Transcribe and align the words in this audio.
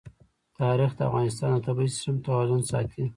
تاریخ 0.59 0.91
د 0.95 0.99
افغانستان 1.09 1.49
د 1.53 1.57
طبعي 1.67 1.89
سیسټم 1.93 2.15
توازن 2.25 2.61
ساتي. 2.71 3.05